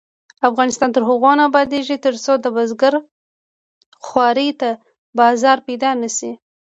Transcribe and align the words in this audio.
افغانستان 0.49 0.89
تر 0.95 1.03
هغو 1.09 1.31
نه 1.37 1.43
ابادیږي، 1.49 1.95
ترڅو 2.05 2.33
د 2.39 2.45
بزګر 2.55 2.93
خوارۍ 4.05 4.49
ته 4.59 4.69
بازار 5.19 5.57
پیدا 5.67 5.89
نشي. 6.01 6.31